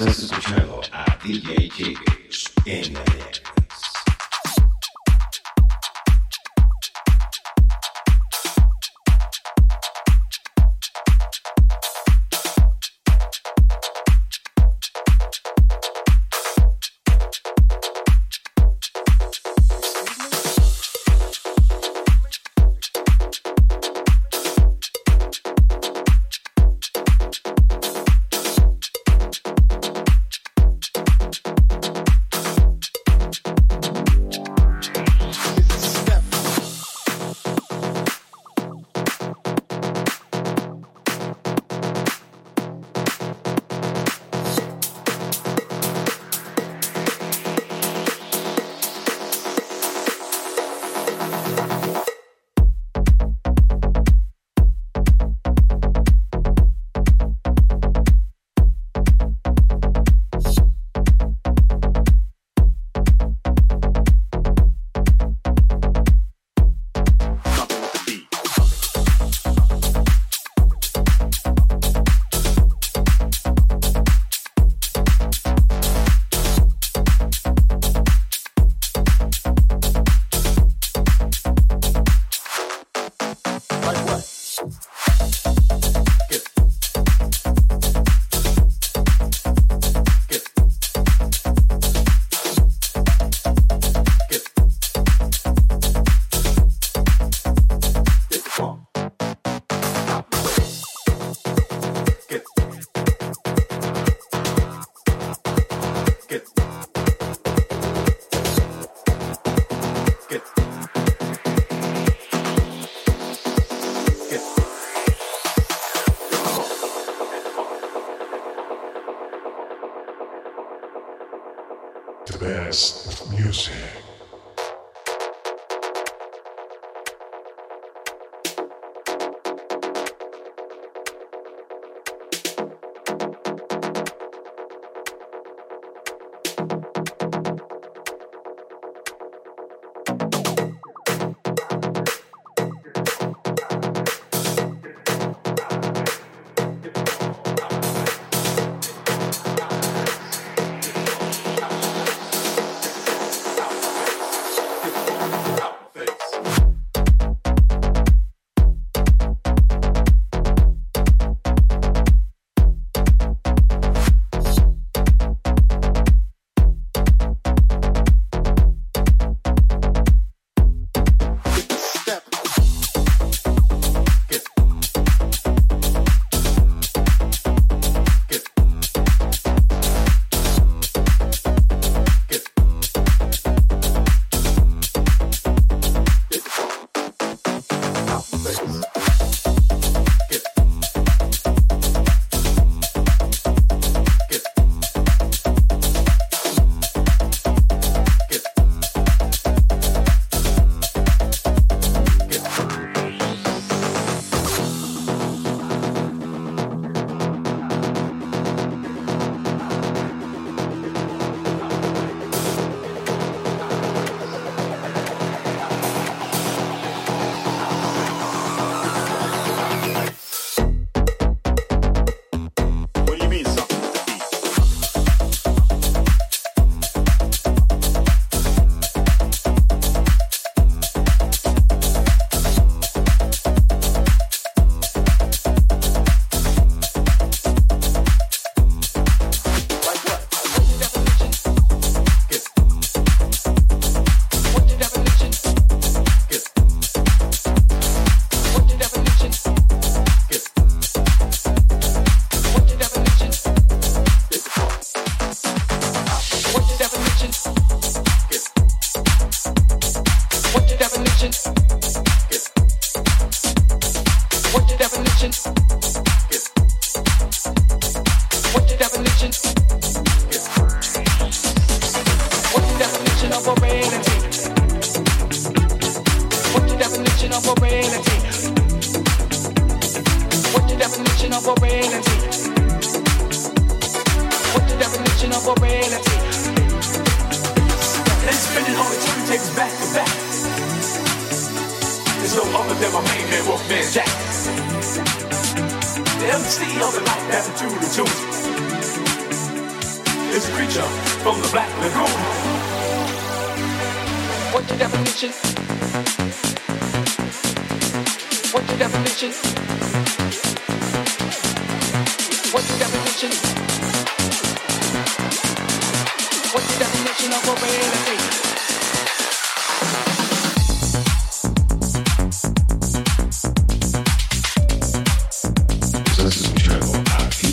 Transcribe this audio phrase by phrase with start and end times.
[0.00, 3.42] Estás escuchando a DJ Chiggers en la mix.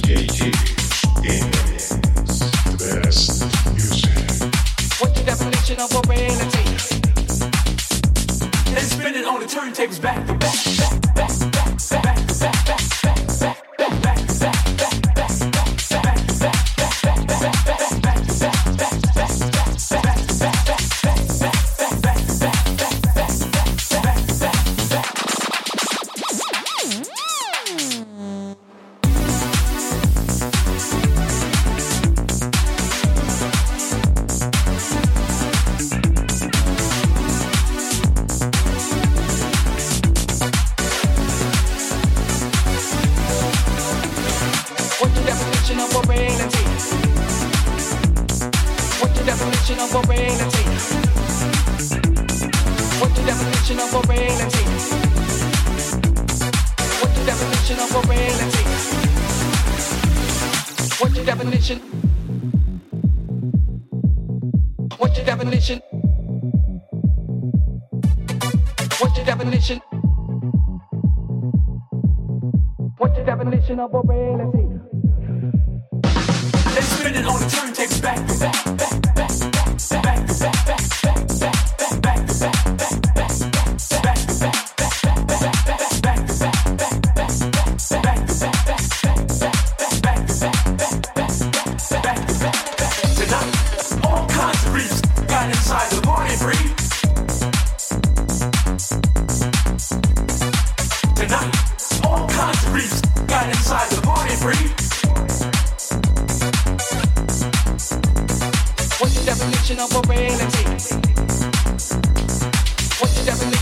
[0.08, 0.47] DJ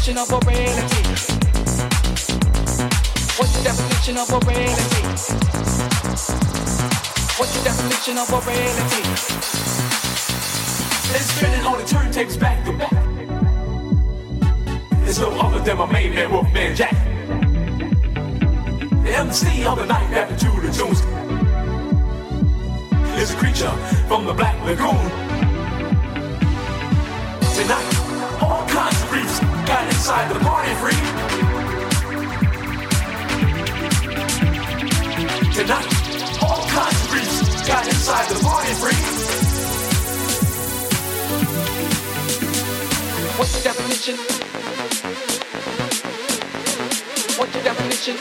[0.06, 1.04] definition of a reality?
[3.38, 5.02] What's the definition of a reality?
[7.38, 9.02] What's the definition of a reality?
[11.16, 12.92] It's spinning on the turntables back to back.
[15.04, 16.94] There's no other than my main man, Wolfman Jack.
[19.04, 21.01] The MC of the night after the Jones
[23.19, 23.72] is a creature
[24.08, 25.10] from the Black Lagoon.
[27.56, 27.95] Tonight
[30.06, 31.02] inside the party free.
[35.52, 35.90] Tonight,
[36.44, 39.02] all kinds of reasons got inside the party free.
[43.40, 44.18] What's the definition?
[47.40, 48.16] What's the definition?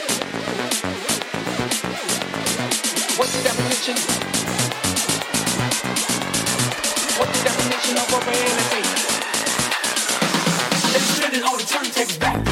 [3.15, 3.95] What's the definition?
[7.19, 9.14] What's the definition of a reality?
[11.43, 12.44] all the turntables back.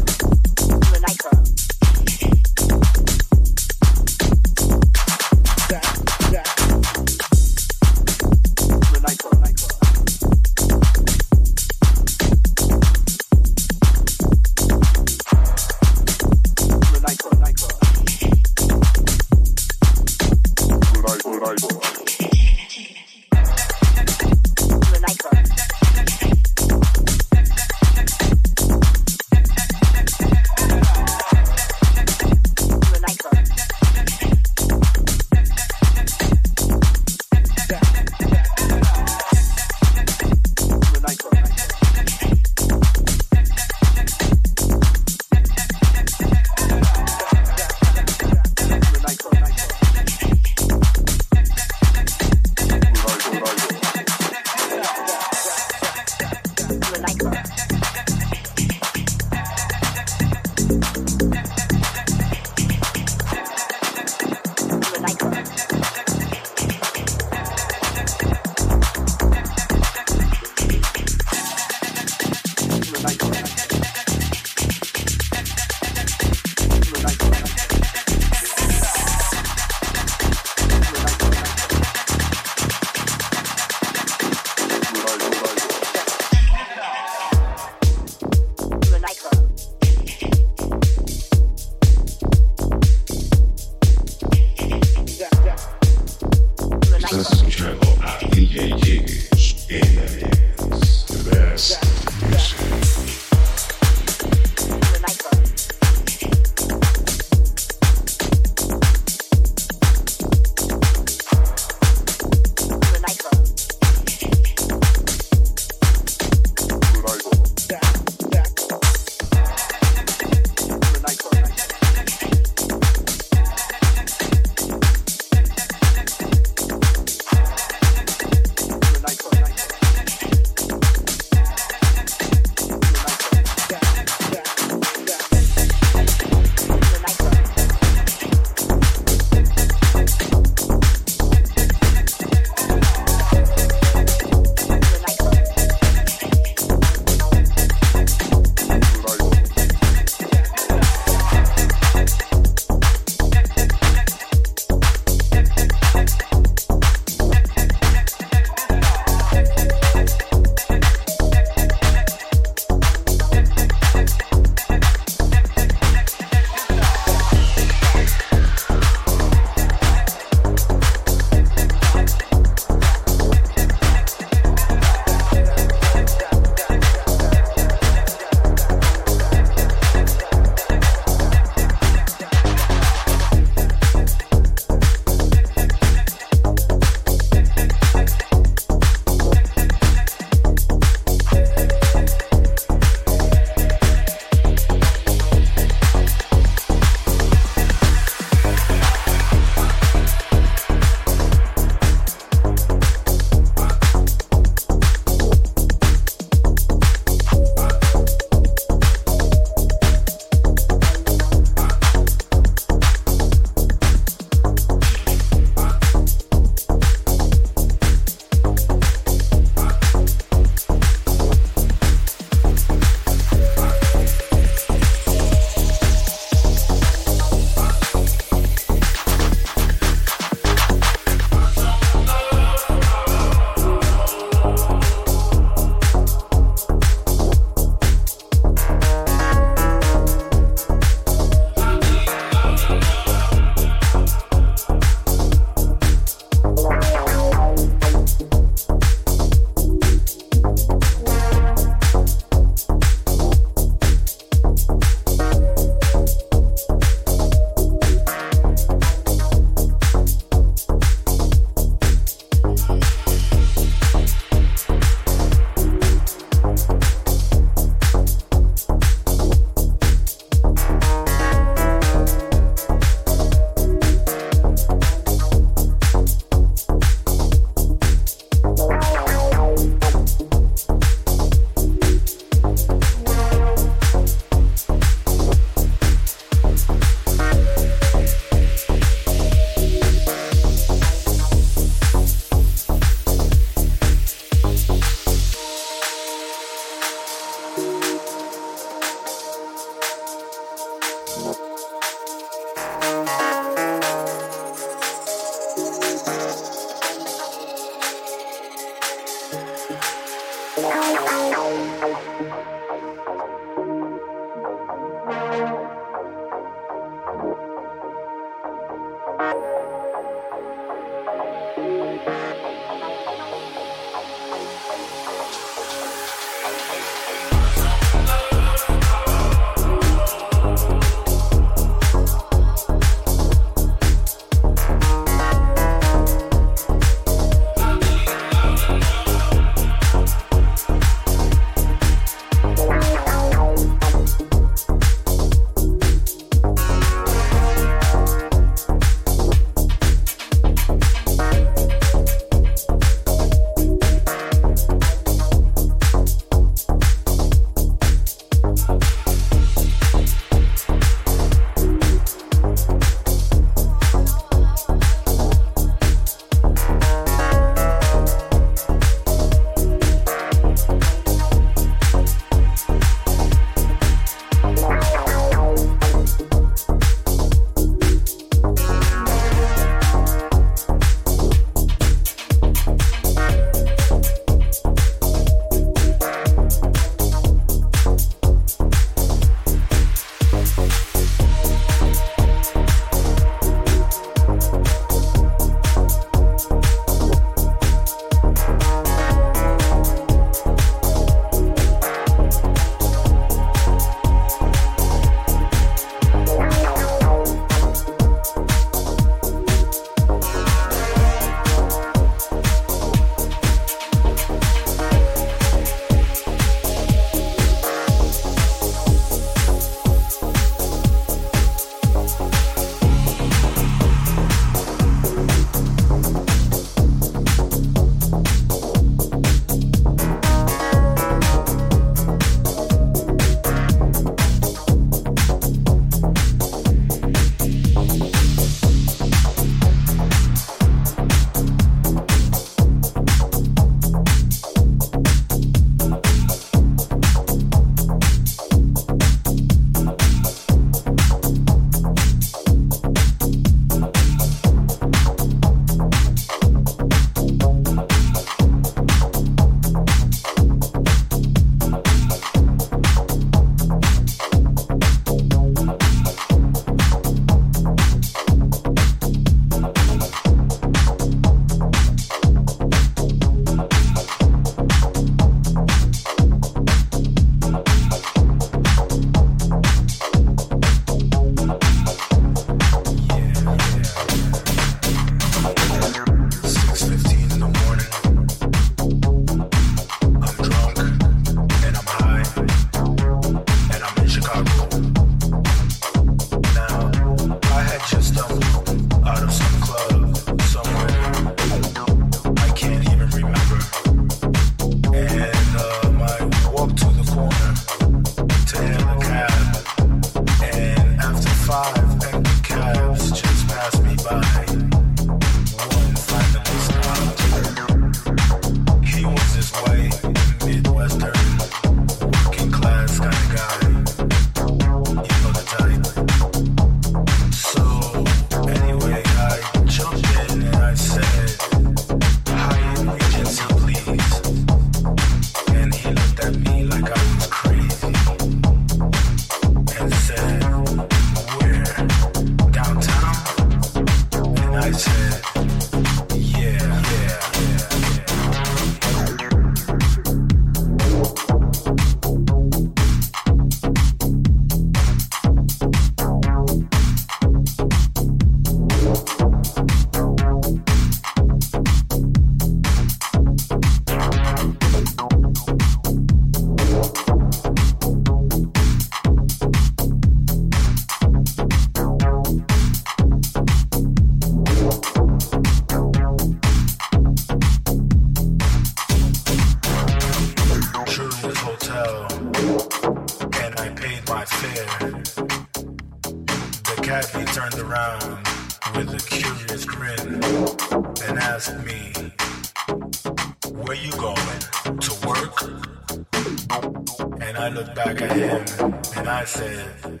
[599.36, 600.00] said,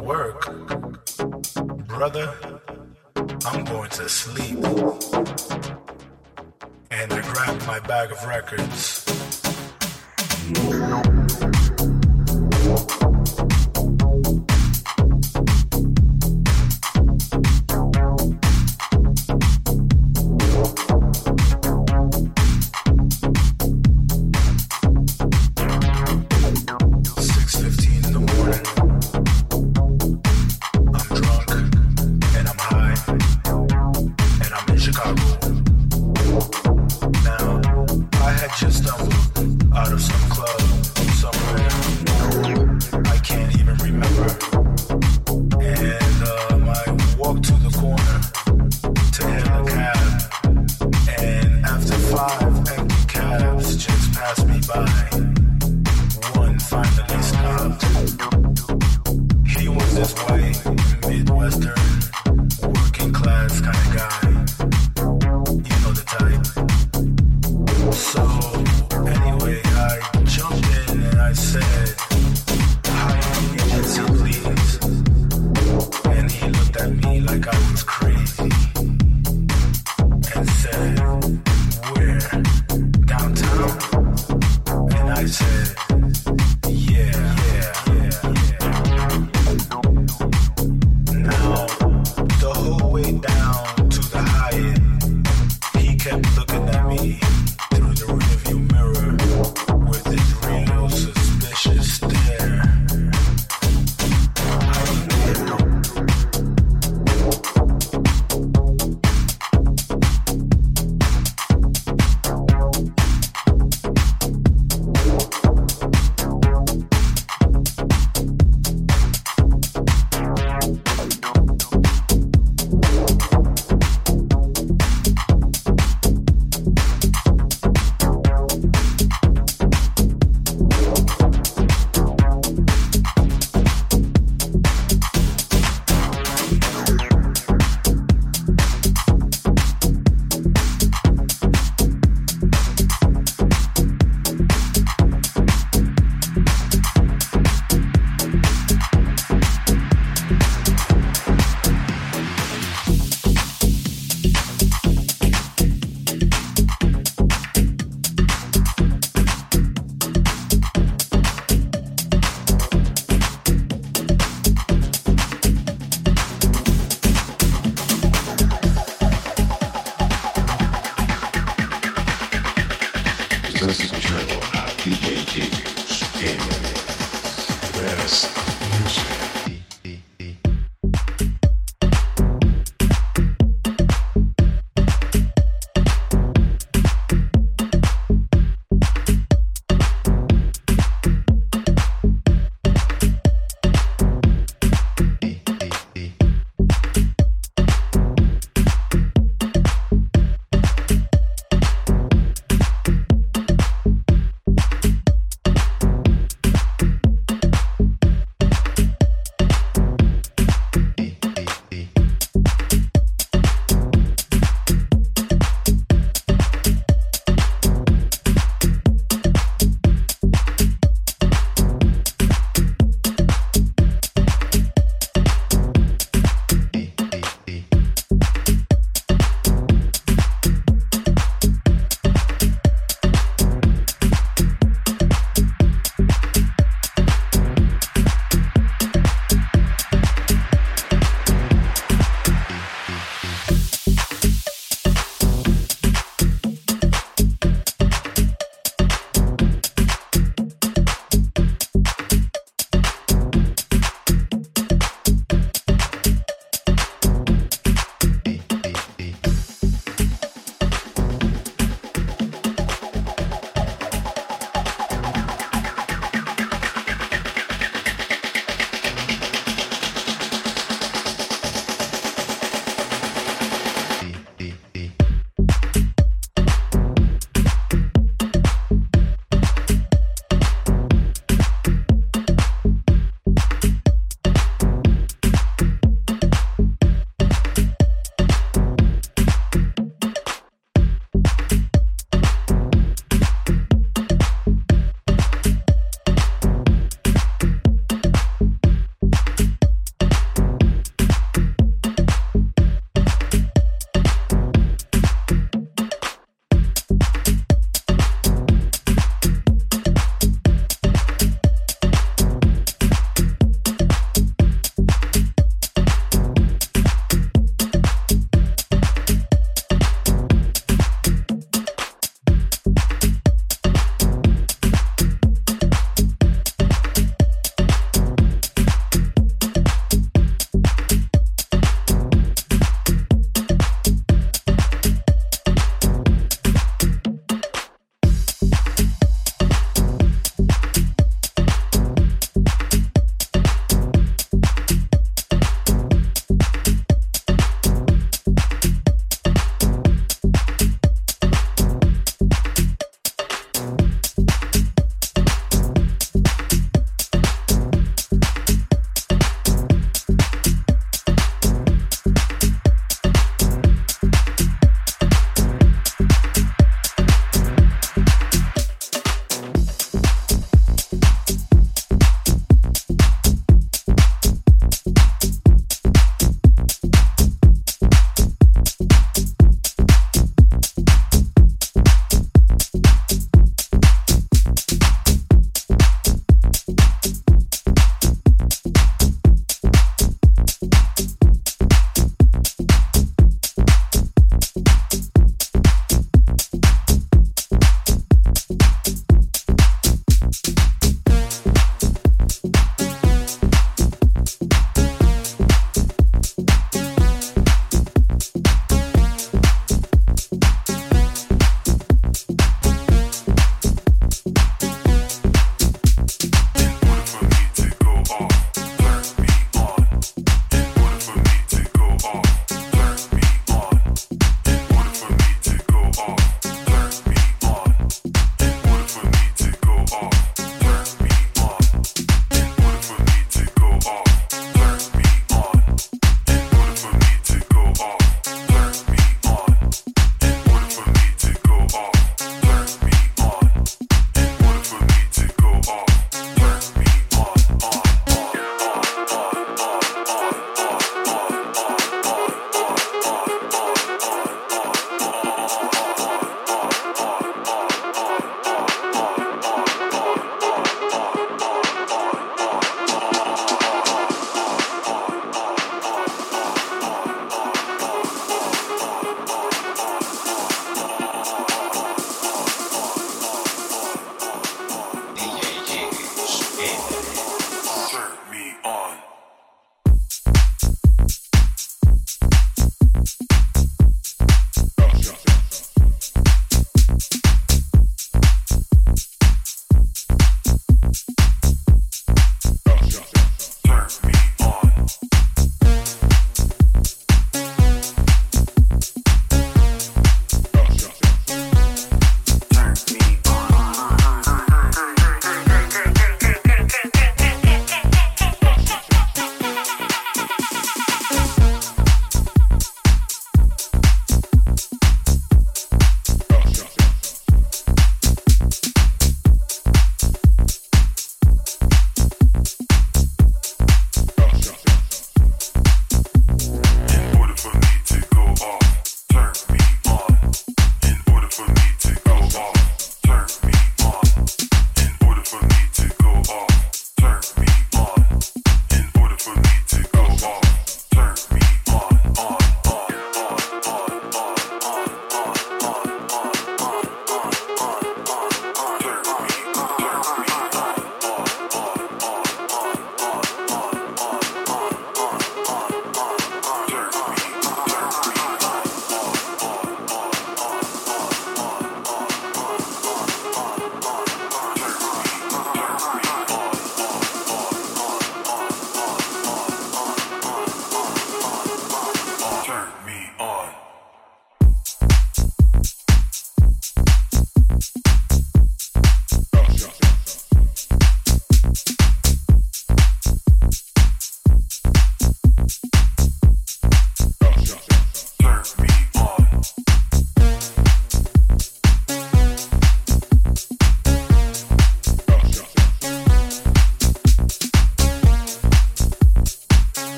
[0.00, 0.40] Work,
[1.86, 2.34] brother,
[3.46, 4.58] I'm going to sleep.
[6.90, 9.01] And I grabbed my bag of records.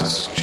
[0.00, 0.39] Christmas.